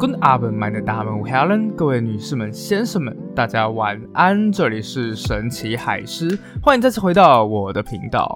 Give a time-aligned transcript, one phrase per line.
[0.00, 1.74] Good afternoon, my name is Helen。
[1.76, 4.50] 各位女士们、先生们，大家晚安。
[4.50, 8.34] 这里是神奇海狮，欢迎再次回到我的频道。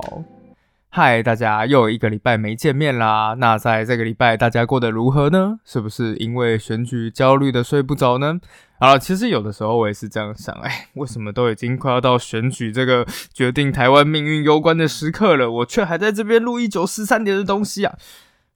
[0.91, 3.35] 嗨，大家又一个礼拜没见面啦。
[3.39, 5.59] 那在这个礼拜，大家过得如何呢？
[5.65, 8.39] 是不是因为选举焦虑的睡不着呢？
[8.79, 17.97] 好了，其实有的时候我也是这样想，哎，为什么都已经快要到选举这个决定台湾命运攸关的时刻了，我却还在这边录一九四三年的东西啊？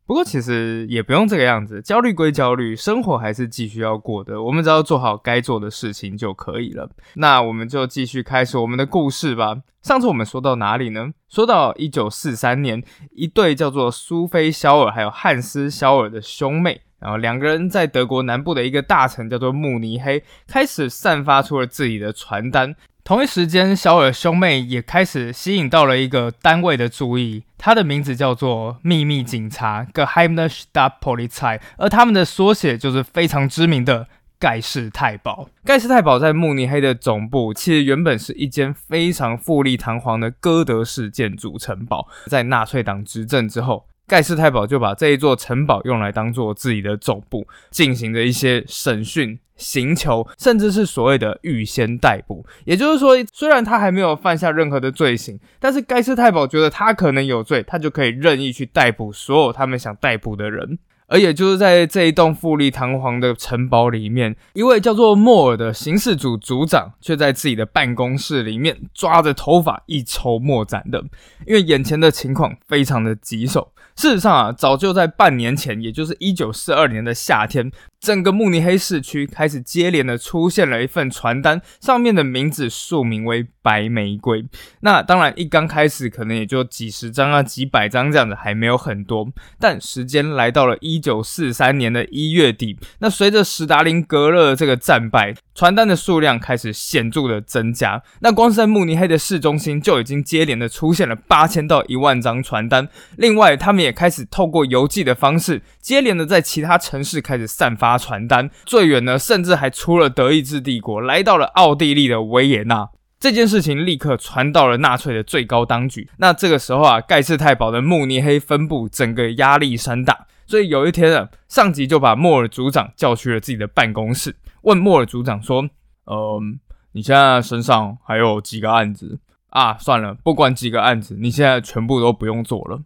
[0.08, 4.42] 不过其实也不用这个样子，焦虑归焦虑，生活还是继续要过的。
[4.42, 6.88] 我们只要做好该做的事情就可以了。
[7.16, 9.58] 那我们就继续开始我们的故事吧。
[9.82, 11.10] 上次我们说到哪里呢？
[11.28, 22.74] 说到一九四三年，一对叫做苏菲·肖尔还有汉斯·肖尔的兄妹，然后两个人在德国南部的一个大城叫做慕尼黑，开始散发出了自己的传单。
[23.08, 34.06] 同一时间，小尔兄妹也开始吸引到了一个单位的注意，它的名字叫做秘密警察 （Geheime Staatspolizei），而他们的缩写就是非常知名的
[34.38, 35.48] 盖世太保。
[35.64, 43.86] 盖世太保在慕尼黑的总部，其实原本是一间非常富丽堂皇的哥德式建筑城堡，在纳粹党执政之后。
[44.09, 52.45] 盖世太保就把这一座城堡用来当做自己的总部，进行着一些审讯、刑求，甚至是所谓的预先逮捕。
[52.64, 60.79] 也就是说，虽然他还没有犯下任何的罪行，但是盖世太保觉得他可能有罪，他就可以任意去逮捕所有他们想逮捕的人。
[61.11, 71.03] 而也就是在这一栋富丽堂皇的城堡里面，一位叫做莫尔的刑事组组长，却在自己的办公室里面抓着头发一筹莫展的，
[71.47, 73.73] 因为眼前的情况非常的棘手。
[73.98, 77.68] 事实上啊，早就在半年前，也就是一九四二年的夏天。
[78.00, 84.46] 整个慕尼黑市区开始接连的出现了一份传单，上面的名字署名为“白玫瑰”。
[84.80, 89.28] 那当然，一刚开始可能也就几十张啊、几百张这样的，还没有很多。
[89.58, 98.00] 但时间来到了一九四三年的一月底，那随着史达林格勒这个战败，传单的数量开始显著的增加。
[98.20, 102.89] 那光是在慕尼黑的市中心，就已经接连的出现了八千到一万张传单。
[103.17, 107.87] 另外，他们也开始透过邮寄的方式，接连的在其他城市开始散发。
[107.88, 112.90] 发传单最远呢，甚至还出了德意志帝国，来到了奥地利的维也纳。
[113.18, 116.10] 这件事情立刻传到了纳粹的最高当局。
[116.18, 125.62] 那这个时候啊，盖世太保的慕尼黑分部整个压力山大，所以有一天啊，上级就把莫尔组长叫去了自己的办公室，问莫尔组长说
[126.05, 126.60] ：“嗯，
[126.92, 129.19] 你现在身上还有几个案子
[129.49, 129.78] 啊？
[129.78, 132.82] 算了，不管几个案子，你现在全部都不用做了。”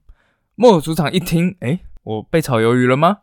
[0.54, 3.18] 莫尔组长一听，哎，我被炒鱿鱼了吗？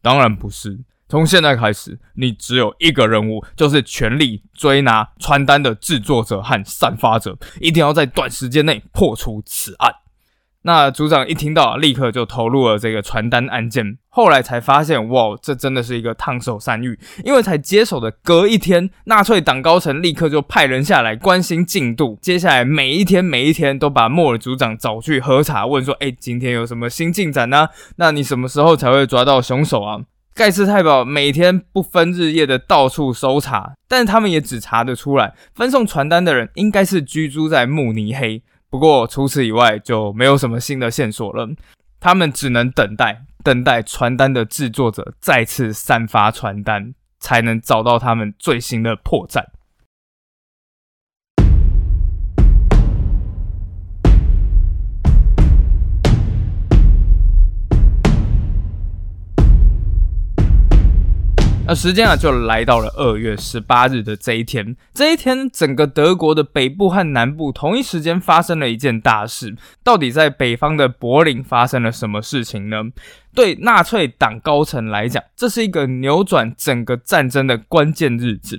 [0.00, 0.78] 当然不是。
[1.08, 9.92] 从现在开始，你只有一个任务，就是全力追拿传单的制作者和散发者，一定要在短时间内破除此案。
[10.62, 13.96] 那组长一听到，立刻就投入了这个传单案件。
[14.08, 22.18] 后来才发现，哇，这真的是一个烫手山芋，因为才接手的隔一天，纳粹党高层立刻就派人下来关心进度。
[22.20, 27.68] 接下来每一天每一天都把莫尔组长找去喝茶，问说：“哎，今天有什么新进展呢？
[27.96, 30.00] 那你什么时候才会抓到凶手啊？”
[30.38, 38.40] 盖世太保每天不分日夜的到处搜查，但是他们也只查得出来，分送传单的人应该是居住在慕尼黑。
[38.70, 41.48] 不过除此以外就没有什么新的线索了，
[41.98, 49.42] 他们只能等待，等待传单的制作者再次散发传单，才能找到他们最新的破绽。
[61.68, 64.74] 那时间啊，就来到了二月十八日的这一天。
[64.94, 69.54] 这一天，整个德国的北部和南部同一时间发生了一件大事。
[69.84, 72.84] 到底在北方的柏林发生了什么事情呢？
[73.34, 78.58] 对纳粹党高层来讲，这是一个扭转整个战争的关键日子。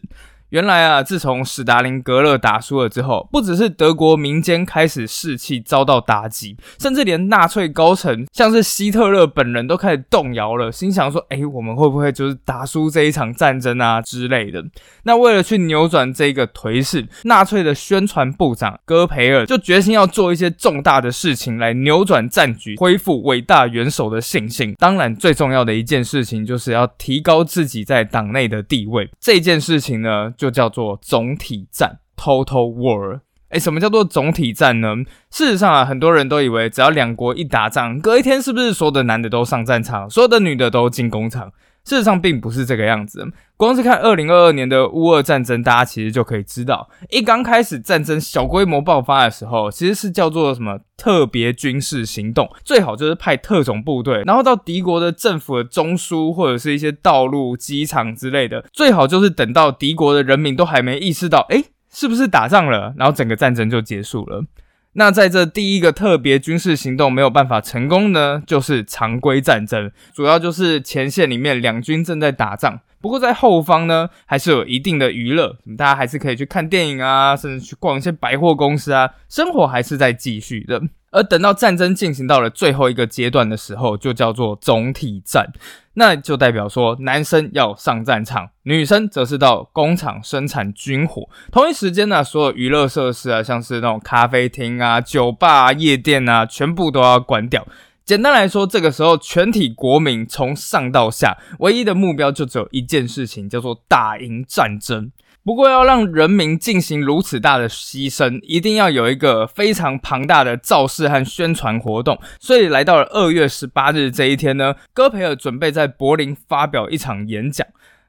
[0.50, 14.66] 原来啊，自从史达林格勒打输了之后，不只是德国民间开始士气遭到打击，甚至连纳粹高层，像是希特勒本人都开始动摇了，心想说：“哎，我们会不会就是打输这一场战争啊之类的？”
[15.06, 24.74] 那为了去扭转这个颓势，纳粹的宣传部长戈培尔就决心要做一些重大的事情来扭转战局，恢复伟大元首的信心。
[24.80, 29.08] 当然，最重要的一件事情就是要提高自己在党内的地位。
[29.20, 30.34] 这件事情呢？
[30.40, 33.20] 就叫做总体战 （Total War）。
[33.50, 34.96] 哎，什么叫做总体战呢？
[35.30, 41.52] 事实上啊，很多人都以为只要两国一打仗，隔一天是不是所有的男的都上战场，所有的女的都进工厂？
[41.90, 43.26] 事实上并不是这个样子。
[43.58, 64.46] 光是看二零二二年的乌俄战争，大家其实就可以知道，一刚开始战争小规模爆发的时候，其实是叫做什么特别军事行动，最好就是派特种部队，然后到敌国的政府的中枢或者是一些道路、机场之类的，最好就是等到敌国的人民都还没意识到，哎，是不是打仗了，然后整个战争就结束了。
[64.94, 80.82] 那在这第一个特别军事行动没有办法成功呢，就是常规战争，主要就是前线里面两军正在打仗，不过在后方呢，还是有一定的娱乐，大家还是可以去看电影啊，甚至去逛一些百货公司啊，生活还是在继续的。
[81.12, 85.52] 而等到战争进行到了最后一个阶段的时候，就叫做总体战，
[85.94, 91.28] 那就代表说男生要上战场，女生则是到工厂生产军火。
[91.52, 97.68] 同一时间呢，所有娱乐设施啊，像是那种咖啡厅啊、酒吧、夜店啊，全部都要关掉。
[98.06, 105.12] 简单来说，这个时候全体国民从上到下，唯一的目标就只有一件事情，叫做打赢战争。
[105.44, 112.20] 不过，要让人民进行如此大的牺牲，一定要有一个非常庞大的造势和宣传活动。
[112.40, 117.66] 所以，来到了二月十八日这一天呢，戈培尔准备在柏林发表一场演讲。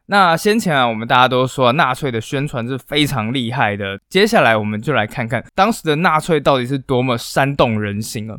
[0.06, 3.98] 那先前啊，我们大家都说纳粹的宣传是非常厉害的。
[4.08, 8.36] 接下来，我们就来看看当时的纳粹到底是多么煽动人心啊！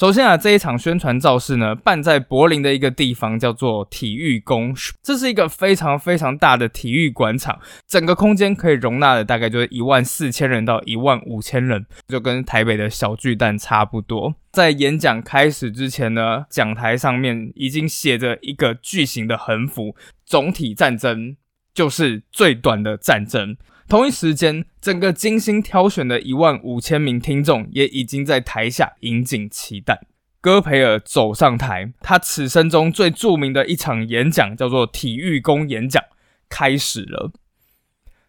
[0.00, 14.34] 首先啊，这一场宣传造势呢，办在柏林的一个地方叫做体育宫，这是一个非常非常大的体育馆场，整个空间可以容纳的大概就是一万四千人到一万五千人，就跟台北的小巨蛋差不多。
[14.52, 19.94] 在演讲开始之前呢，讲台上面已经写着一个巨型的横幅
[20.24, 21.36] ：“总体战争
[21.74, 23.54] 就是最短的战争。”
[23.90, 30.06] 同一时间，整个精心挑选的一万五千名听众也已经在台下引颈期待。
[30.40, 36.00] 戈培尔走上台，他此生中最著名的一场演讲叫做体育宫演讲，
[36.48, 37.32] 开始了。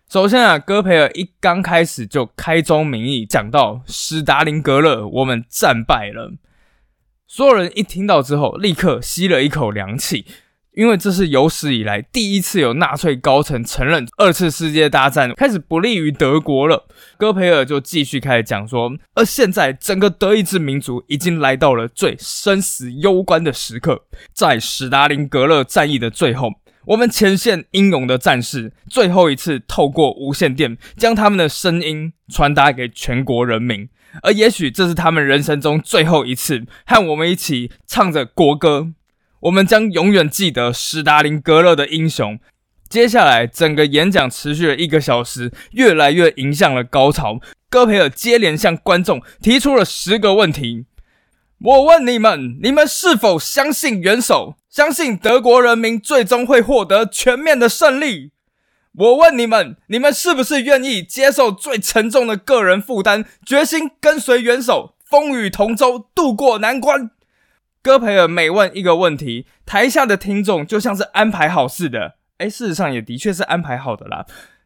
[0.09, 6.33] 首先啊，戈培尔一刚开始就开宗明义讲到：“史达林格勒，我们战败了。”
[7.27, 10.25] 所有人一听到之后，立刻吸了一口凉气。
[10.73, 16.88] 因为这是有史以来第一次有纳粹高层承认二次世界大战开始不利于德国了。
[17.18, 26.53] 戈培尔就继续开始讲说，而现在整个德意志民族已经来到了最生死攸关的时刻，在史达林格勒战役的最后，
[26.85, 33.89] 我们前线英勇的战士最后一次透过无线电将他们的声音传达给全国人民，
[34.24, 38.94] 而也许这是他们人生中最后一次和我们一起唱着国歌。
[39.41, 42.39] 我们将永远记得史达林格勒的英雄。
[42.88, 47.39] 接下来，整个演讲持续了一个小时，越来越迎向了高潮。
[47.69, 50.85] 戈培尔接连向观众提出了十个问题。
[51.63, 54.55] 我问你们：你们是否相信元首？
[54.69, 58.31] 相信德国人民最终会获得全面的胜利？
[58.93, 67.09] 我问你们：你们是不是愿意接受最沉重的个人负担，决心跟随元首，风雨同舟，渡过难关？
[67.83, 74.25] 戈培尔每问一个问题，台下的听众就像是安排好似的，哎，事实上也的确是安排好的啦。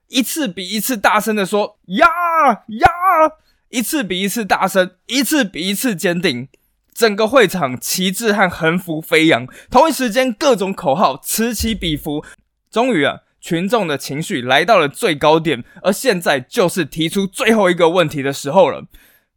[0.09, 2.07] 一次比一次大声的说呀
[2.67, 2.89] 呀，
[3.69, 6.47] 一次比一次大声，一次比一次坚定。
[6.93, 12.23] 整个会场旗帜和横幅飞扬，同一时间各种口号此起彼伏。
[12.71, 18.85] 终于啊，群众的情绪来到了最高点，而现在就是提出最后一个问题的时候了。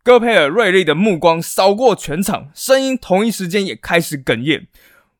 [0.08, 4.66] 戈培尔锐利的目光扫过全场，声音同一时间也开始哽咽。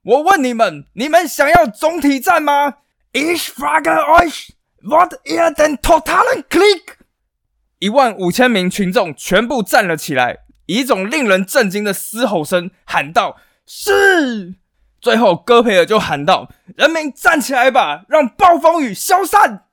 [0.03, 2.77] 我问你们：你们想要总体战吗
[3.13, 4.49] ？Ich frage euch,
[4.83, 6.95] wollt ihr den totalen Krieg？
[7.81, 13.37] 一万五千名群众全部站了起来，以一种令人震惊的嘶吼声喊道
[13.69, 14.55] ：“是！”
[15.03, 19.67] 最后，戈培尔就喊道：“人民站起来吧，让暴风雨消散！”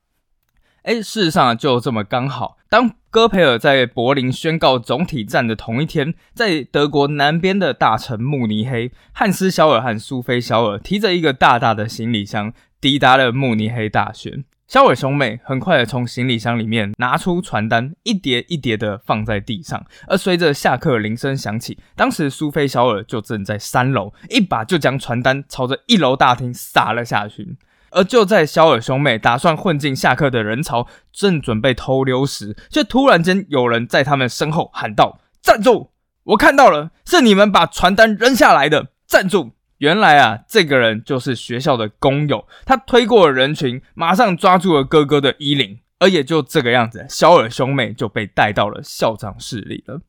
[0.85, 2.91] 哎，事实上就这么刚好，当。
[3.09, 12.51] 戈培尔在柏林宣告总体战的同一天，在德国南边的大城慕尼黑，汉斯·肖尔和苏菲·肖尔提着一个大大的行李箱
[12.81, 14.43] 抵达了慕尼黑大学。
[14.67, 19.85] 肖尔兄妹很快的从行李箱里面拿出传单，一叠一叠的放在地上。
[20.09, 27.55] 而随着下课铃声响起，当时苏菲·肖尔就正在三楼，一把就将传单朝着一楼大厅撒了下去。
[27.95, 35.91] 而就在肖尔兄妹打算混进下课的人潮，正准备偷溜时，却突然间有人在他们身后喊道：“站住！
[36.25, 38.87] 我看到了，是你们把传单扔下来的。
[39.07, 50.01] 站住！”原来啊，这个人就是学校的工友，他推过了人群，马上抓住了哥哥的衣领，而也就这个样子，肖尔兄妹就被带到了校长室里了。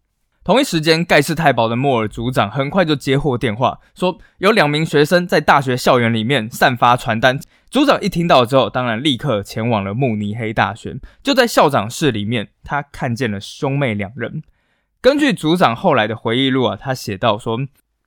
[0.43, 7.40] 同一时间，盖世太保的莫尔组长很快就接获电话，说有两名学生在大学校园里面散发传单。
[7.70, 10.96] 组长一听到之后，当然立刻前往了慕尼黑大学。
[11.23, 14.42] 就在校长室里面，他看见了兄妹两人。
[15.00, 17.58] 根据组长后来的回忆录啊，他写到说，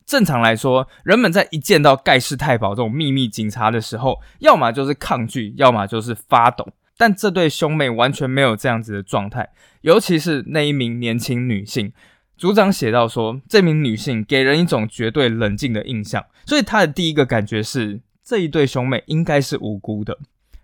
[0.05, 6.67] 正常来说，人们在一见到盖世太保这种秘密警察的时候，要么就是抗拒，要么就是发抖。
[6.97, 9.49] 但这对兄妹完全没有这样子的状态，
[9.81, 11.93] 尤其是那一名年轻女性。
[12.37, 20.15] 组长写到说，这名女性给人一种绝对冷静的印象，所以他的第一个感觉是这一对兄妹应该是无辜的。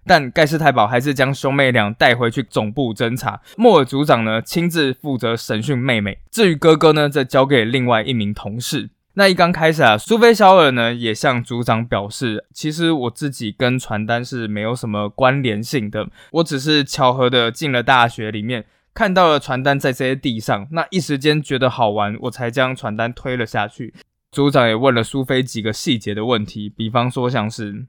[0.05, 3.41] 但盖世太保还是将兄妹俩带回去总部侦查。
[3.57, 8.91] 莫尔组长呢，亲自负责审讯妹妹，至于哥哥呢，则交给另外一名同事。
[9.15, 18.65] 那一刚开始啊，苏菲肖尔呢也向组长表示，其实我自己跟传单是没有什么关联性的，我只是巧合的进了大学里面。
[18.93, 23.93] 看到了传单在这些地上，那一时间觉得好玩，我才将传单推了下去。
[24.35, 27.85] 组长也问了苏菲几个细节的问题，比方说像是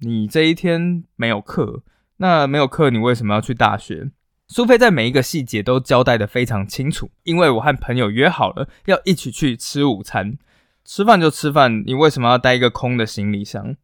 [0.00, 1.84] 你这一天没有课，
[2.16, 4.10] 那没有课你为什么要去大学？
[4.48, 10.36] 苏菲在每一个细节都交代的非常清楚，因为我和朋友约好了要一起去吃午餐，
[10.84, 13.76] 吃饭就吃饭，你为什么要带一个空的行李箱？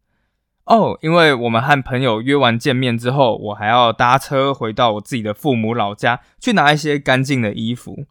[0.65, 8.05] 哦，因为我们和朋友约完见面之后，我还要搭车回到我自己的父母老家去拿一些干净的衣服。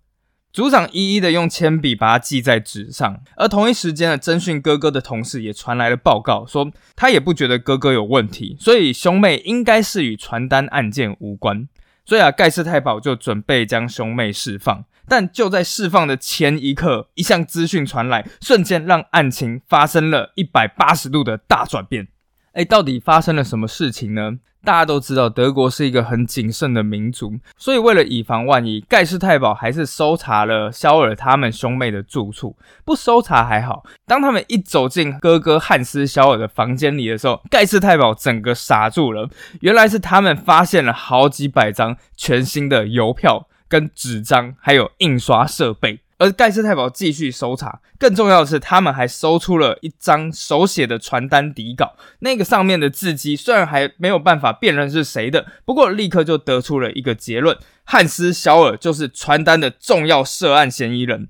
[0.52, 11.66] 组长一一的用铅笔把它记在纸上，而同一时间的侦讯哥哥的同事也传来了报告，说他也不觉得哥哥有问题，所以兄妹应该是与传单案件无关。
[12.04, 22.08] 所以啊，盖世太保就准备将兄妹释放，但就在释放的前一刻，一项资讯传来，瞬间让案情发生了一百八十度的大转变。
[22.52, 24.38] 哎，到底发生了什么事情呢？
[24.64, 32.56] 大家都知道，德国是一个很谨慎的民族，所以为了以防万一，盖世太保还是搜查了肖尔他们兄妹的住处。
[32.84, 39.28] 不搜查还好，当他们一走进哥哥汉斯肖尔的房间里的时候，盖世太保整个傻住了。
[39.62, 45.98] 原来是他们发现了好几百张全新的邮票、跟纸张，还有印刷设备。
[46.22, 51.96] 而盖世太保继续搜查，更重要的是，他们还搜出了一张手写的传单底稿。
[52.20, 61.28] 那个上面的字迹虽然还没有办法辨认是谁的，不过立刻就得出了一个结论：汉斯·肖尔就是传单的重要涉案嫌疑人。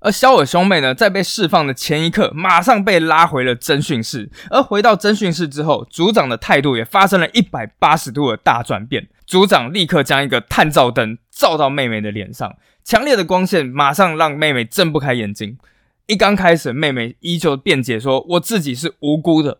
[0.00, 4.30] 而肖尔兄妹呢，在被释放的前一刻，马上被拉回了侦讯室。
[4.50, 9.08] 而回到侦讯室之后，组长的态度也发生了一百八十度的大转变。
[9.26, 12.54] 组长立刻将一个探照灯照到妹妹的脸上。
[12.88, 15.58] 强烈的光线马上让妹妹睁不开眼睛。
[16.06, 19.58] 一刚开始，妹妹依旧辩解说：“我自己是无辜的。”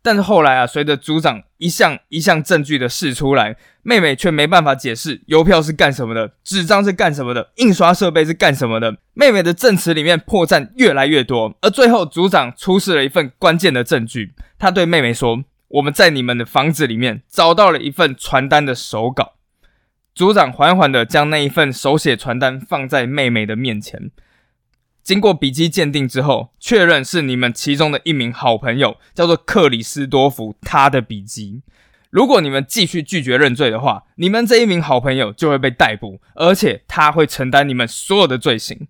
[0.00, 8.96] 但是后来啊，随着组长一项一项证据的试出来，妹妹却没办法解释邮票是干什么的，纸张是干什么的，印刷设备是干什么的。
[9.12, 14.34] 妹妹的证词里面破绽越来越多，而最后组长出示了一份关键的证据。
[14.56, 19.32] 他对妹妹说：“我们在你们的房子里面找到了一份传单的手稿。”
[20.18, 24.10] 组长缓缓地将那一份手写传单放在妹妹的面前，
[25.00, 31.62] 经过笔迹鉴定之后，确认是你们其中的一名好朋友，叫做克里斯多夫，他的笔迹。
[32.10, 38.88] 如果你们继续拒绝认罪的话，你们这一名好朋友就会被逮捕，而且他会承担你们所有的罪行。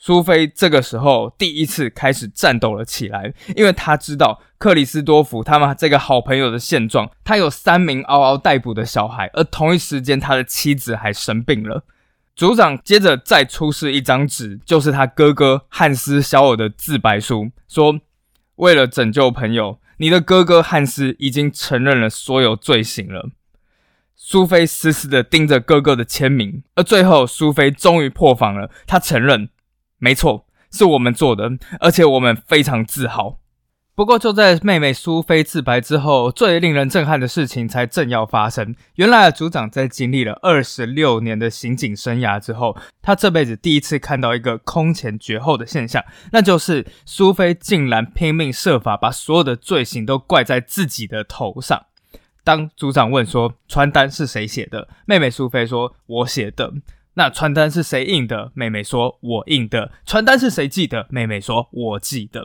[0.00, 7.10] 苏菲这个时候第一次开始战斗了起来，因为他知道克里斯多夫他们这个好朋友的现状。
[7.24, 11.84] 他有三名嗷嗷待哺的小孩，而同一时间他的妻子还生病了。
[12.36, 17.98] 组长接着再出示一张纸，就是他哥哥汉斯·肖尔的自白书，说
[18.54, 23.30] ：“为了拯救朋友，你的哥哥汉斯已经承认了所有罪行了。”
[24.14, 29.48] 苏菲死死的盯着哥哥的签名，而最后苏菲终于破防了，他承认。
[29.98, 31.50] 没错，是我们做的，
[31.80, 33.38] 而且我们非常自豪。
[33.94, 38.76] 不过，就在妹妹苏菲自白之后，最令人震撼的事情才正要发生。
[38.94, 51.86] 原来，组长在经历了二十六年的刑警生涯之后，他这辈子第一次看到一个空前绝后的现象，那就是苏菲竟然拼命设法把所有的罪行都怪在自己的头上。
[52.44, 56.72] 当组长问说传单是谁写的，妹妹苏菲说：“我写的。”
[57.18, 58.52] 那传单是谁印的？
[58.54, 61.08] 妹妹说：“我印的。”传单是谁寄的？
[61.10, 62.44] 妹妹说：“我寄的。”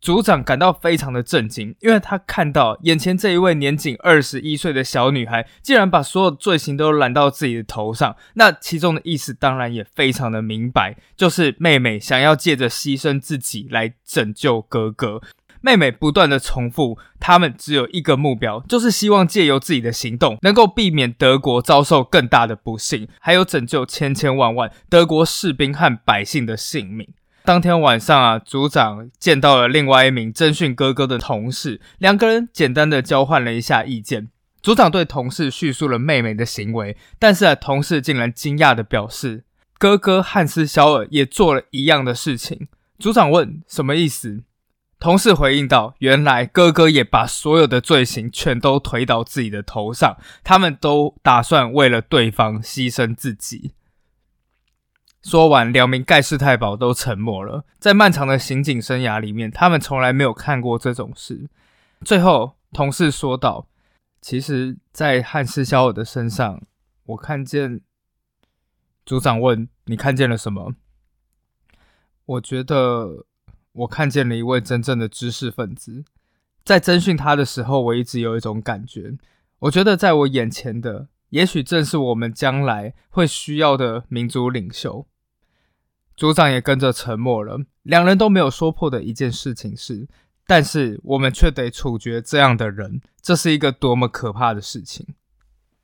[0.00, 8.14] 组长感到非常的震惊，因为他看到眼前这一位年仅二十一岁的小女孩，竟然把所有罪行都揽到自己的头上。
[8.34, 15.20] 那其中的意思当然也非常的明白，就是妹妹想要借着牺牲自己来拯救哥哥。
[15.60, 27.08] 妹妹不断的重复，他们只有一个目标，就是希望借由自己的行动，能够避免德国遭受更大的不幸，还有拯救千千万万德国士兵和百姓的性命。
[27.44, 34.28] 当天晚上啊，组长见到了另外一名侦讯哥哥的同事，两个人简单的交换了一下意见。
[34.60, 39.44] 组长对同事叙述了妹妹的行为，但是啊，同事竟然惊讶的表示，
[39.78, 42.66] 哥哥汉斯·肖尔也做了一样的事情。
[42.98, 44.42] 组长问：“什么意思？”
[45.06, 53.70] 同事回应道：“原来哥哥也把所有的罪行全都推到自己的头上，他们都打算为了对方牺牲自己。”
[55.22, 57.64] 说完，两名盖世太保都沉默了。
[57.78, 61.48] 在漫长的刑警生涯里面，他们从来没有看过这种事。
[62.04, 63.68] 最后，同事说道。
[64.20, 66.60] 其实，在汉斯·肖尔的身上，
[67.04, 67.80] 我看见。
[69.04, 70.74] 组长问：“你看见了什么？”
[72.26, 73.24] 我觉得
[73.76, 76.04] 我看见了一位真正的知识分子。
[76.64, 79.16] 在征询他的时候，我一直有一种感觉，
[79.60, 85.06] 我觉得在我眼前的，也许正是我们将来会需要的民族领袖。
[86.16, 87.60] 组长也跟着沉默了。
[87.82, 90.08] 两人都没有说破的一件事情是。
[90.48, 95.04] 但是我们却得处决这样的人，这是一个多么可怕的事情！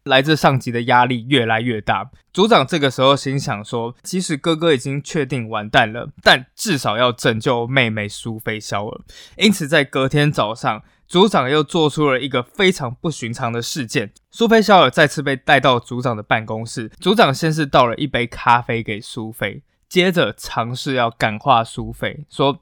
[0.04, 2.10] 来自上级的压力越来越大。
[2.32, 9.00] 组长这个时候心想说：“即使哥哥已经确定完蛋了，但至少要拯救妹妹苏菲肖尔。”
[9.36, 16.90] 因此，在隔天早上，组长又做出了一个非常不寻常的事件：苏菲肖尔再次被带到组长的办公室。
[17.00, 22.60] 组长先是倒了一杯咖啡给苏菲，接着尝试要感化苏菲，说。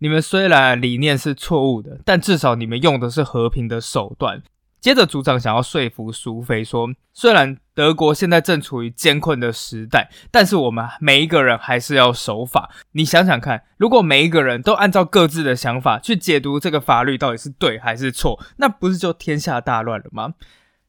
[0.00, 4.44] 你们虽然理念是错误的，但至少你们用的是和平的手段。
[4.80, 12.70] 接着，组长想要说服苏菲说，虽然德国现在正处于艰困的时代，但是我们每一个人还是要守法。
[12.92, 20.34] 你想想看，如果每一个人都按照各自的想法去解读这个法律到底是对还是错，那不是就天下大乱了吗？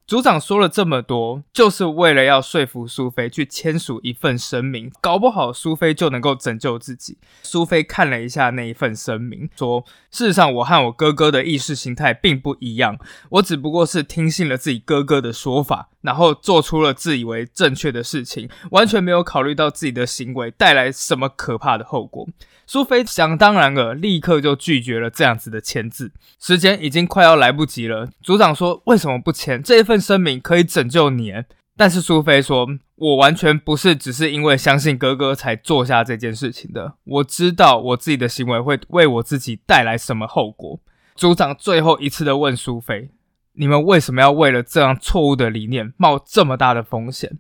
[0.10, 7.20] 组长说了这么多，就是为了要说服苏菲去签署一份声明，搞不好苏菲就能够拯救自己。
[7.44, 12.98] 苏菲看了一下那一份声明，说：“事实上，我和我哥哥的意识形态并不一样，
[13.30, 22.28] 我只不过是听信了自己哥哥的说法，然后做出了自以为正确的事情，完全没有考虑到自己的行为带来什么可怕的后果。”
[22.72, 26.12] 苏菲想当然了，立刻就拒绝了这样子的签字。
[26.40, 28.08] 时间已经快要来不及了。
[28.22, 30.40] 组长说：“为什么不签这一份声明？
[30.40, 31.34] 可以拯救你。”
[31.76, 36.94] 但是苏菲说：“我完全不是只是因为相信哥哥才做下这件事情的。
[37.06, 40.80] 我知道我自己的行为会为我自己带来什么后果。”
[41.18, 43.10] 组长最后一次的问苏菲
[43.58, 47.40] ：“你们为什么要为了这样错误的理念冒这么大的风险？”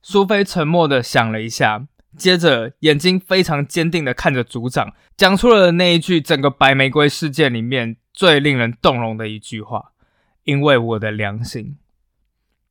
[0.00, 1.88] 苏菲沉默的想了一下。
[2.16, 9.92] 接着，眼睛非常坚定的看着组长，讲出了那一句整个白玫瑰事件里面最令人动容的一句话
[10.44, 11.76] ：“因为我的良心。”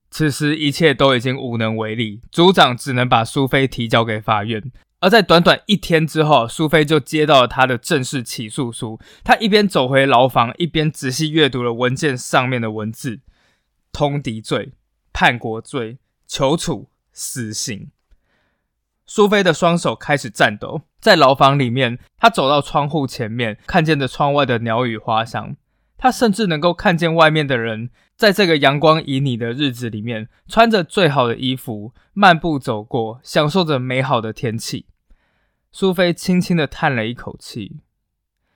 [0.09, 4.71] 此时，一切都已经无能为力，组长只能把苏菲提交给法院。
[4.99, 8.99] 而在短短一天之后，苏菲就接到了他的正式起诉书。
[9.23, 13.19] 他一边走回牢房，一边仔细阅读了文件上面的文字：
[13.91, 14.71] 通敌罪、
[15.13, 17.91] 叛国罪、求处死刑。
[19.07, 25.55] 苏菲的双手开始颤抖，在牢房里面，她走到窗户前面，看见着窗外的鸟语花香。
[25.97, 34.85] 她甚至能够看见外面的人，在这个阳光旖旎的日子里面，穿着最好的衣服，漫步走过，享受着美好的天气。
[35.71, 37.79] 苏菲轻轻的叹了一口气，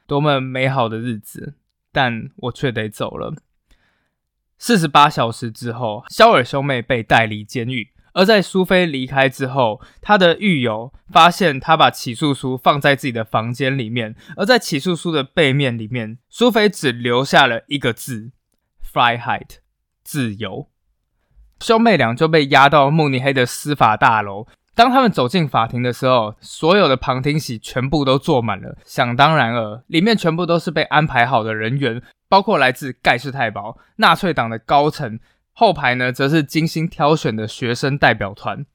[0.06, 1.56] 多么美好的日子，
[1.94, 3.34] 但我却得走了。
[4.58, 7.91] 四十八小时之后，肖尔兄妹被带离监狱。
[8.14, 18.32] 而在苏菲离开之后，他的狱友发现他把起诉书放在自己的房间里面，而在起诉书的背面里面，苏菲只留下了一个字
[18.94, 19.60] “Freiheit”，
[20.04, 20.68] 自由。
[21.62, 24.48] 兄妹俩就被押到慕尼黑的司法大楼。
[24.74, 35.20] 当他们走进法庭的时候，所有的旁听席全部都坐满了，想当然尔，里面全部都是被安排好的人员，包括来自盖世太保、纳粹党的高层。
[35.54, 38.66] 后排呢，则是精心挑选的学生代表团。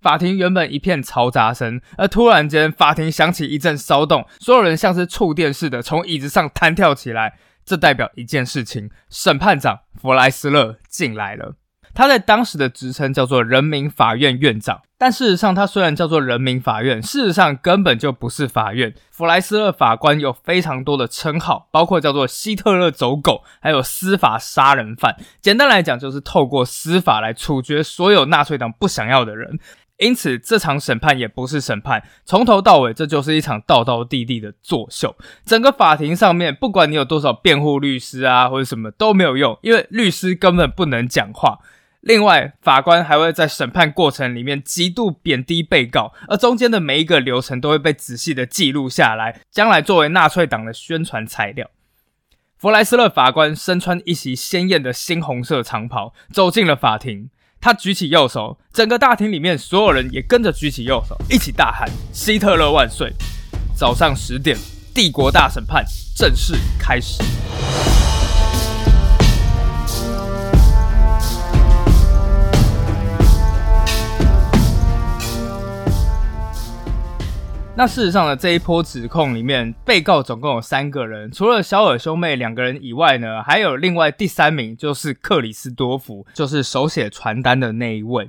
[0.00, 7.38] 法庭原本一片嘈杂声，而突然间，法庭响起一阵骚动，所有人像是触电似的从椅子上弹跳起来。
[7.64, 11.54] 这代表一件事情：审判长弗莱斯勒进来了。
[11.94, 18.94] 他在当时的职称叫做人民法院院长，但事实上，他虽然叫做人民法院，事实上根本就不是法院。
[19.10, 25.16] 弗莱斯勒法官有非常多的称号，包括叫做希特勒走狗，还有司法杀人犯。
[25.40, 29.58] 简单来讲，就是透过司法来处决所有纳粹党不想要的人。
[29.98, 35.14] 因此这场审判也不是审判，从头到尾这就是一场道道地地的作秀。
[35.44, 41.58] 整个法庭上面，不管你有多少辩护律师啊，或者什么都没有用，因为律师根本不能讲话。
[42.02, 51.70] 另外，法官还会在审判过程里面极度贬低被告，而中间的每一个流程都会被仔细的记录下来，将来作为纳粹党的宣传材料。
[52.58, 57.30] 弗莱斯勒法官身穿一袭鲜艳的猩红色长袍，走进了法庭。
[57.60, 63.12] 他举起右手，整个大厅里面所有人也跟着举起右手，一起大喊：“希特勒万岁！”
[63.76, 64.58] 早上十点，
[64.92, 65.84] 帝国大审判
[66.16, 67.22] 正式开始。
[77.74, 88.28] 那事实上呢，这一波指控里面，被告总共有三个人，除了肖尔兄妹两个人以外呢，还有另外第三名，就是克里斯多夫，就是手写传单的那一位。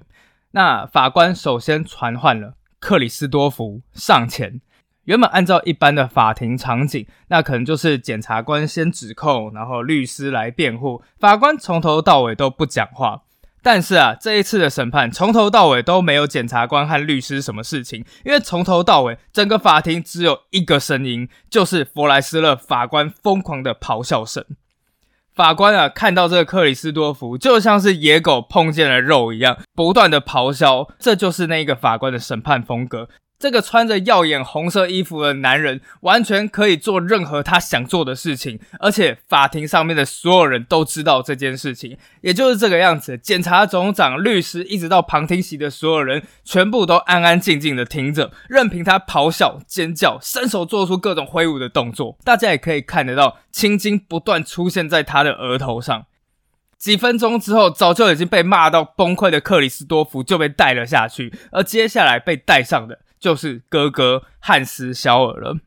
[0.51, 4.61] 那法官首先传唤了克里斯多夫上前。
[5.03, 13.22] 原本按照一般的法庭场景，那可能就是检察官先指控，然后律师来辩护，法官从头到尾都不讲话。
[13.63, 24.45] 但是啊，这一次的审判从头到尾都没有检察官和律师什么事情，因为从头到尾整个法庭只有一个声音，就是弗莱斯勒法官疯狂的咆哮声。
[25.33, 33.07] 法官啊，看到这个克里斯多夫就像是野狗碰见了肉一样，不断的咆哮，这就是那个法官的审判风格。
[33.39, 43.17] 这个穿着耀眼红色衣服的男人，完全可以做任何他想做的事情，而且法庭上面的所有人都知道这件事情，也就是这个样子。
[43.17, 52.17] 检察总长、律师，一直到旁听席的所有人，全部都安安静静的听着，任凭他咆哮、尖叫、伸手做出各种挥舞的动作。
[52.23, 56.05] 大家也可以看得到，青筋不断出现在他的额头上。
[56.77, 62.99] 几分钟之后，早就已经被骂到崩溃的克里斯多夫就被带了下去，而接下来被带上的。
[63.23, 65.59] 就是哥哥汉斯·肖尔了。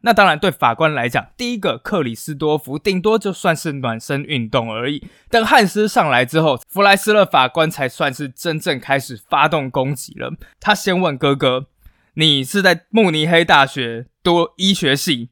[0.00, 5.06] 那当然，对法官来讲，第一个克里斯多夫顶多就算是暖身运动而已。
[5.28, 10.32] 等汉斯上来之后，弗莱斯勒法官才算是真正开始发动攻击了。
[10.58, 11.66] 他先问哥哥
[12.16, 15.28] ：“你是在慕尼黑大学读医学系，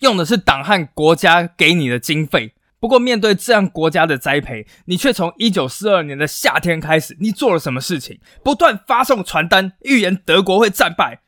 [0.00, 8.18] 用的是党和国家给你的经费？”不过，面对这样国家的栽培，你却从一九四二年的夏天开始，你做了什么事情？
[8.42, 11.20] 不断发送传单，预言德国会战败，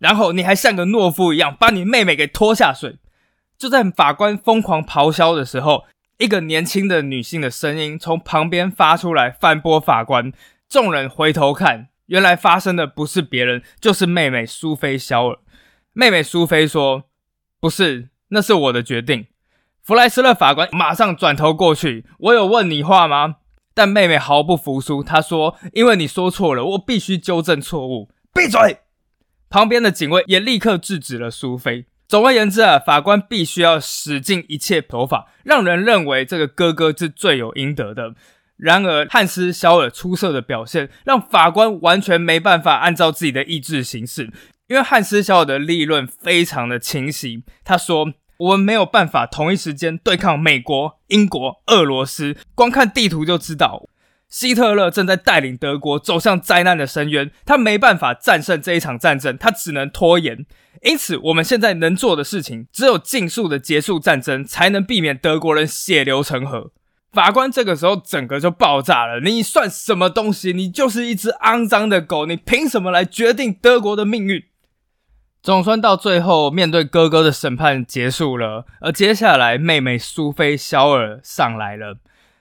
[0.00, 2.96] 然后你还像个懦夫一样，把你妹妹给拖下水。
[3.56, 5.84] 就在法官疯狂咆哮的时候，
[6.18, 10.32] 一个年轻的女性的声音从旁边发出来，反驳法官。
[10.68, 15.38] 众人回头看，原来发生的不是别人，就是妹妹苏菲·肖尔。
[15.92, 17.04] 妹妹苏菲说
[17.60, 19.28] ：“不是，那是我的决定。”
[19.88, 23.36] 弗莱斯勒法官马上转头过去，我有问你话吗？
[23.72, 28.80] 但妹妹毫不服输，她说：“因为你说错了，我必须纠正错误。”闭嘴！
[29.48, 31.86] 旁边的警卫也立刻制止了苏菲。
[32.06, 38.12] 总而言之啊，法官必须要使尽一切手法，让人认为这个哥哥是罪有应得的。
[38.58, 44.30] 然而，汉斯·肖尔出色的表现让法官完全没办法按照自己的意志行事，
[44.66, 47.42] 因为汉斯·肖尔的立论非常的清晰。
[47.64, 48.12] 他说。
[48.38, 52.36] 我们没有办法同一时间对抗美国、英国、俄罗斯。
[52.54, 53.88] 光看地图就知道，
[54.28, 57.30] 希特勒正在带领德国走向灾难的深渊。
[57.44, 60.46] 他没办法战胜这一场战争，他只能拖延。
[60.82, 66.70] 因此，我们现在能做的事情，只有尽速的结束战争，才能避免德国人血流成河。
[67.10, 69.18] 法官这个时候整个就爆炸了。
[69.20, 70.52] 你算什么东西？
[70.52, 72.26] 你就是一只肮脏的狗！
[72.26, 74.44] 你凭什么来决定德国的命运？
[75.42, 81.98] 总算到最后，面对哥哥的审判结束了，而接下来妹妹苏菲·肖尔上来了。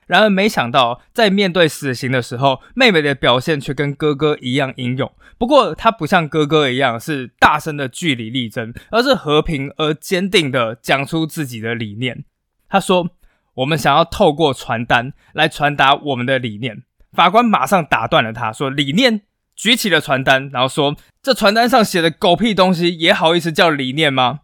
[0.08, 5.12] 然而，没想到在面对死刑的时候，妹妹的表现却跟哥哥一样英勇。
[5.38, 12.24] 不过，她不像哥哥一样是大声的据理力争，而是和平而坚定的讲出自己的理念。
[12.70, 13.10] 她说
[13.56, 16.84] ：“我们想要透过传单来传达我们的理念。”
[17.14, 19.22] 法官马上打断了他，说：“理念。”
[19.58, 24.41] 举起了传单，然后说：“这传单上写的狗屁东西，也好意思叫理念吗？”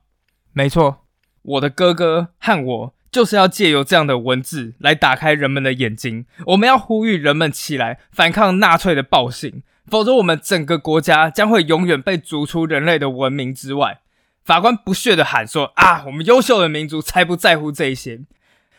[0.51, 1.05] 没错，
[1.43, 6.25] 我的哥哥和我就是要借由这样的文字来打开人们的眼睛。
[6.47, 13.99] 我们要呼吁人们起来反抗纳粹的暴行，否则我们整个国家将会永远被逐出人类的文明之外。
[14.43, 18.21] 法官不屑地喊说：“啊，我们优秀的民族才不在乎这些。”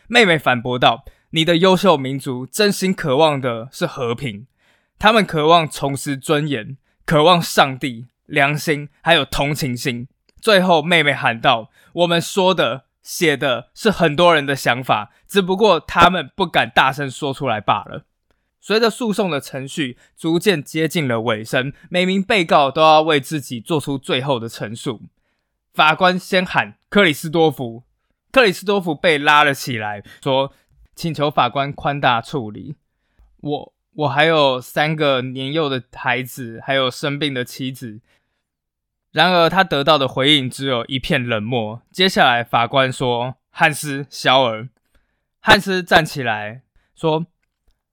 [0.07, 4.47] 妹妹反驳道：“你的优秀民族真心渴望的是和平。”
[4.97, 10.07] 他们渴望重拾尊严，渴望上帝、良心，还有同情心。
[10.41, 18.05] 最后，妹妹喊道：“我们说的、写的是很多人的想法，只不过他们不敢大声说出来罢了。”
[18.59, 25.03] 随着诉讼的程序逐渐接近了尾声，每名被告都要为自己做出最后的陈述。
[25.71, 27.83] 法官先喊克里斯多夫，
[28.31, 30.51] 克里斯多夫被拉了起来，说
[30.95, 32.75] ：“请求法官宽大处理。
[33.41, 37.99] 我我还有三个年幼的孩子，还有生病的妻子。”
[39.11, 41.81] 然而，他得到的回应只有一片冷漠。
[41.91, 44.69] 接下来，法官说：“汉斯，肖尔。”
[45.39, 46.61] 汉斯站起来
[46.95, 47.25] 说：“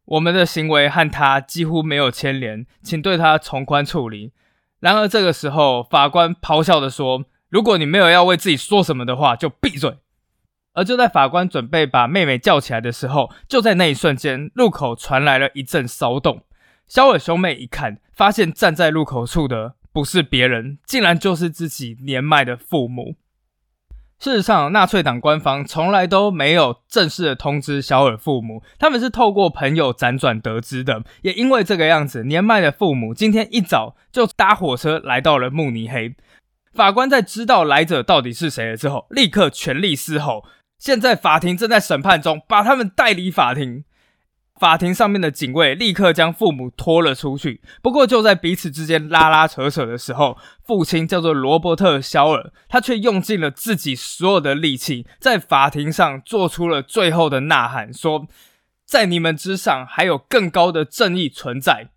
[0.06, 4.32] 我们的行为和他几乎没有牵连，请对他从宽处理。”
[4.80, 7.24] 然而，这个时候，法官咆哮的说。
[7.48, 9.98] 如果你没有要为自己说什么的话，就闭嘴。
[10.74, 16.42] 而就在法官准备把妹妹叫起来的时候，就在那一瞬间，路口传来了一阵骚动。
[16.88, 23.16] 肖尔兄妹一看，发现站在路口处的不是别人，竟然就是自己年迈的父母。
[24.18, 31.02] 事实上，纳粹党官方从来都没有正式的通知肖尔父母，他们是透过朋友辗转得知的。
[31.22, 36.14] 也因为这个样子，年迈的父母今天一早就搭火车来到了慕尼黑。
[36.72, 40.44] 法官在知道来者到底是谁了之后，立刻全力嘶吼
[40.82, 43.84] ：“现在法庭正在审判中，把他们带离法庭。”
[44.58, 47.62] 法庭上面的警卫立刻将父母拖了出去。
[47.80, 58.26] 不过，就在彼此之间拉拉扯扯的时候，父亲叫做罗伯特·肖尔，他却用尽了自己所有的力气，在法庭上做出了最后的呐喊，说
[58.84, 61.90] ：“在你们之上，还有更高的正义存在。”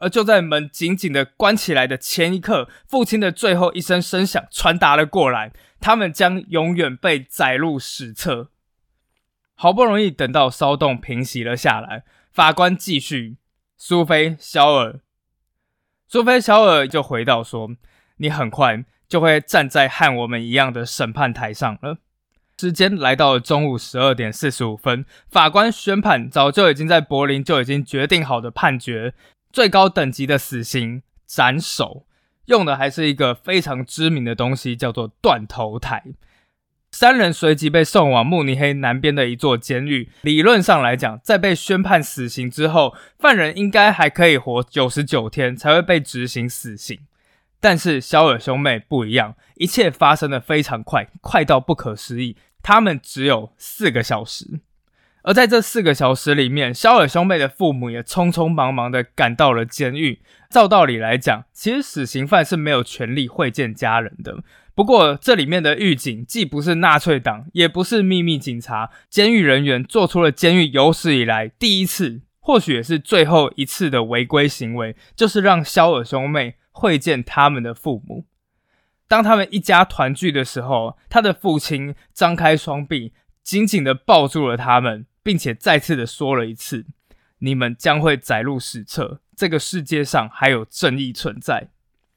[0.00, 8.50] 而就在门紧紧的关起来的前一刻，父亲的最后一声声响传达了过来，他们将永远被载入史册。
[9.54, 13.36] 好不容易等到骚动平息了下来，法官继续
[13.78, 15.00] ：“苏菲肖尔，
[16.06, 17.70] 苏菲肖尔就回到说，
[18.18, 21.98] 你很快就会站在和我们一样的审判台上了。”
[22.58, 29.12] 时间来到了中午十二点四十五分，法官宣判，早就已经在柏林就已经决定好的判决。
[29.56, 32.04] 最高等级的死刑斩首，
[32.44, 36.04] 用的还是一个非常知名的东西，叫做断头台。
[36.90, 40.10] 三人随即被送往慕尼黑南边的一座监狱。
[40.20, 47.00] 理论上来讲，在被宣判死刑之后，犯人应该还可以活九十九天才会被执行死刑。
[47.58, 52.36] 但是肖尔兄妹不一样，一切发生的非常快，快到不可思议。
[52.62, 54.60] 他们只有四个小时。
[55.26, 60.20] 而在这四个小时里面，肖尔兄妹的父母也匆匆忙忙的赶到了监狱。
[60.48, 64.44] 照道理来讲，其实死刑犯是没有权利会见家人的。
[64.72, 78.26] 不过，这里面的狱警既不是纳粹党，也不是秘密警察，监狱人员做出了监狱有史以来第一次，或许也是最后一次的违规行为，就是让肖尔兄妹会见他们的父母。
[79.08, 83.12] 当他们一家团聚的时候，他的父亲张开双臂，
[83.42, 85.04] 紧紧的抱住了他们。
[85.26, 86.86] 并且再次的说了一次
[87.42, 91.70] ：“你们将会载入史册，这个世界上还有正义存在。”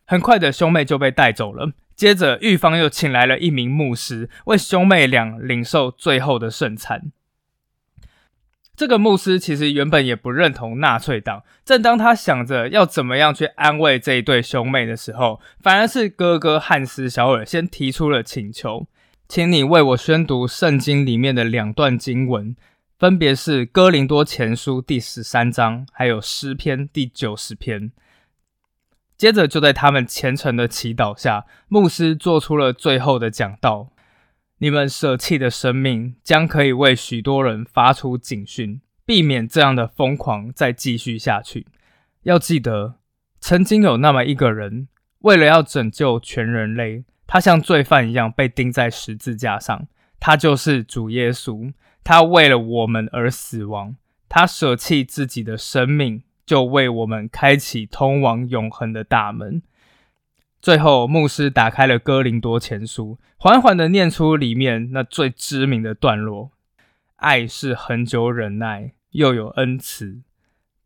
[0.06, 1.72] 很快的，兄妹就被带走了。
[1.96, 7.12] 接着，狱方又请来了一名牧师，为兄妹俩领受最后的圣餐。
[8.76, 11.44] 这个牧师其实原本也不认同纳粹党。
[11.66, 18.86] 正当他想着要怎么样去安慰这一对兄妹的时候，反而是哥哥汉斯·小尔先提出了请求
[19.28, 22.56] ：“请你为我宣读圣经里面的两段经文。”
[23.00, 27.94] 分别是《哥林多前书》第十三章，还有诗篇第九十篇。
[29.18, 33.94] 接着，就在他们虔诚的祈祷下，牧师做出了最后的讲道
[34.60, 41.68] ：“你们舍弃的生命将可以为许多人发出警讯，避免这样的疯狂再继续下去。
[42.24, 42.96] 要记得，
[43.40, 49.88] 曾经有那么一个人，为了要拯救全人类，他像罪犯一样被钉在十字架上，
[50.20, 51.72] 他就是主耶稣。”
[52.10, 53.96] 他为了我们而死亡，
[54.28, 59.62] 他舍弃自己的生命，就为我们开启通往永恒的大门。
[60.60, 66.50] 最后，牧师打开了《哥林多前书》，缓缓的念出里面那最知名的段落
[67.18, 70.22] ：“爱是恒久忍耐，又有恩慈，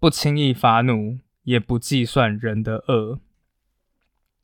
[0.01, 3.21] 不轻易发怒，也不计算人的恶。”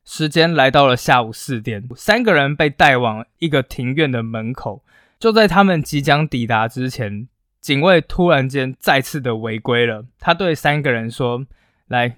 [0.02, 4.82] 时间来到了下午四点，三个人被带往一个庭院的门口。
[5.20, 7.28] 就在他们即将抵达之前，
[7.60, 10.06] 警卫突然间再次的违规了。
[10.18, 11.46] 他对三个人说
[11.88, 12.16] ：“来，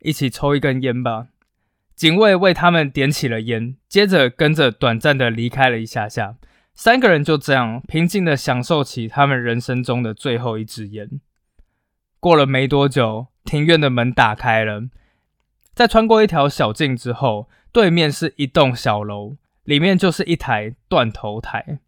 [0.00, 1.28] 一起抽一根烟吧。”
[1.96, 6.36] 警卫为他们点起了烟，接着跟着短暂的离开了一下下。
[6.74, 11.20] 三个人就这样平静的享受起他们人生中的最后一支烟。
[12.20, 14.88] 过了没多久，庭院的门打开了，
[15.74, 21.78] 在穿过一条小径之后，对面是一栋小楼，里面就是一台断头台。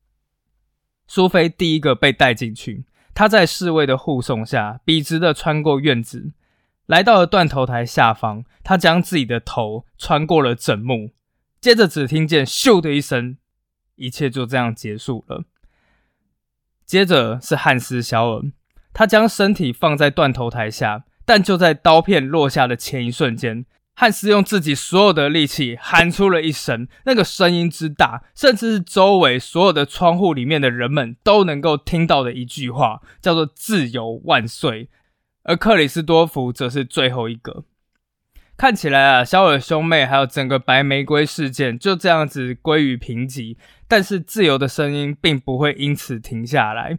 [1.07, 6.33] 苏菲第一个被带进去，他在侍卫的护送下，笔直的穿过院子，
[6.87, 8.45] 来到了断头台下方。
[8.63, 11.11] 他将自己的头穿过了枕木，
[11.61, 13.37] 接着只听见“咻”的一声，
[13.97, 15.45] 一切就这样结束了。
[16.87, 18.43] 接着是汉斯·肖尔，
[18.95, 23.67] 他将身体放在断头台下，但就在刀片落下的前一瞬间。
[23.97, 34.89] 汉斯用自己所有的力气喊出了一声，那个声音之大，甚至是周围所有的窗户里面的人们都能够听到的一句话，叫做“自由万岁”。
[35.47, 37.65] 而克里斯多夫则是最后一个。
[38.57, 46.97] 看起来啊，肖尔兄妹还有整个白玫瑰事件就这样子归于平级，但是自由的声音并不会因此停下来。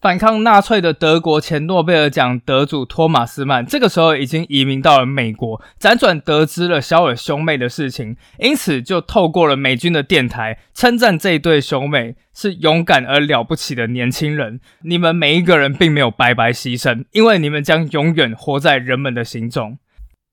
[0.00, 14.60] 反抗纳粹的德国前诺贝尔奖得主托马斯曼，这个时候已经移民到了美国，辗转得知了肖尔兄妹的事情，因此就透过了美军的电台，称赞这一对兄妹是勇敢而了不起的年轻人。
[14.82, 19.78] 你们每一个人并没有白白牺牲，因为你们将永远活在人们的心中。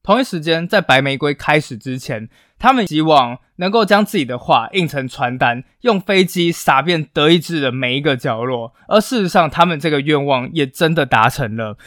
[0.04, 2.28] 同一时间，在白玫瑰开始之前，
[2.60, 8.74] 他们希望能够将自己的话印成传单，用飞机撒遍德意志的每一个角落。
[8.90, 11.78] 而事实上，他们这个愿望也真的达成了。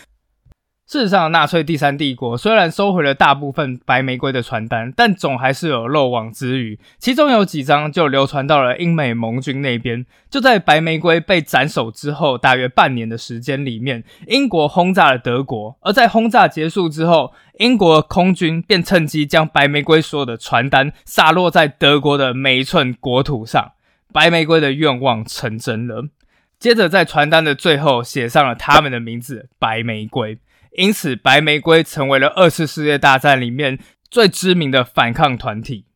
[0.87, 6.79] 事实上，纳粹第三帝国虽然收回了大部分白玫瑰的传单，但总还是有漏网之鱼。
[6.97, 10.07] 其中有几张就流传到了英美盟军那边。
[10.31, 15.77] 就在白玫瑰被斩首之后，大约半年的时间里面，英国轰炸了德国。
[15.81, 23.73] 而在轰炸结束之后，英国空军便趁机将白玫瑰所有的传单洒落在德国的每一寸国土上。
[24.13, 26.07] 白玫瑰的愿望成真了。
[26.61, 30.39] 接着，在传单的最后写上了他们的名字——白玫瑰。
[30.77, 33.79] 因此，白玫瑰成为了二次世界大战里面
[34.11, 35.87] 最知名的反抗团体。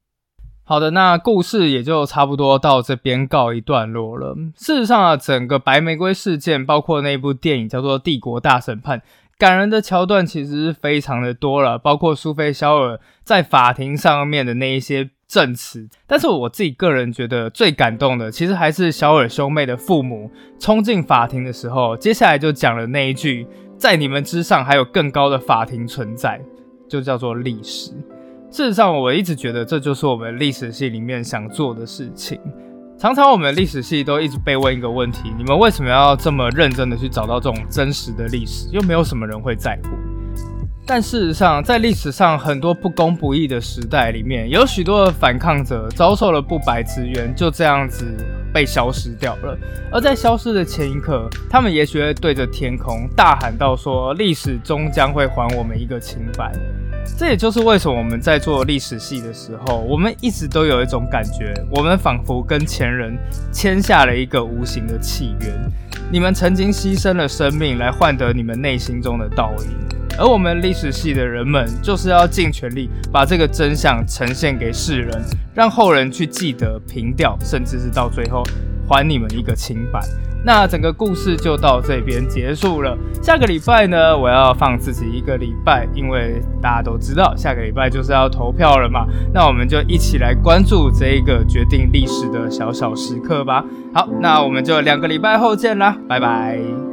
[0.65, 4.35] 好的，那故事也就差不多到这边告一段落了。
[4.57, 8.99] 事实上啊，整个白玫瑰事件，包括那部电影叫做《帝国大审判》，
[9.37, 15.89] 感人的桥段其实是非常的多了，包括苏菲·肖尔在法庭上面的那一些证词。
[16.07, 23.47] 但是我自己个人觉得最感动的，其实还是肖尔兄妹的父母冲进法庭的时候，接下来就讲了那一句。
[23.81, 26.39] 在你们之上还有更高的法庭存在，
[26.87, 27.93] 就叫做历史。
[28.51, 32.39] 事实上，我一直觉得这就是我们历史系里面想做的事情。
[32.99, 38.69] 常常我们历史系都一直被问一个问题：你们为什么要这么认真的去找到这种真实的历史？
[38.71, 39.89] 又没有什么人会在乎。
[40.93, 48.05] 但事实上，在历史上很多不公不义的时代里面，有许多的反抗者遭受了不白之冤，就这样子
[48.53, 49.57] 被消失掉了。
[49.93, 56.51] 而在消失的前一刻，他们也许会对着天空大喊道：“说历史终将会还我们一个清白。”
[57.19, 63.17] 这也就是为什么我们在做历史系的时候，我们一直都有一种感觉，我们仿佛跟前人
[63.53, 65.53] 签下了一个无形的契约。
[66.11, 69.67] 你们曾经牺牲了生命来换得你们内心中的道义。
[70.19, 75.23] 而我们历史系的人们，就是要尽全力把这个真相呈现给世人，
[75.55, 78.43] 让后人去记得、凭吊，甚至是到最后
[78.91, 80.01] 还你们一个清白。
[80.43, 82.97] 那整个故事就到这边结束了。
[83.23, 89.07] 下个礼拜呢，我要放自己一个礼拜，因为大家都知道下个礼拜就是要投票了嘛。
[89.35, 93.63] 那我们就一起来关注这一个决定历史的小小时刻吧。
[93.95, 96.90] 好，那我们就两个礼拜后见啦，拜拜。